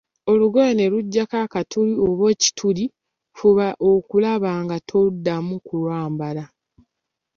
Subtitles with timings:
[0.31, 2.85] Olugoye ne lujjako akatuli oba ekituli,
[3.37, 6.43] fuba okulaba nga toddamu kulwambala.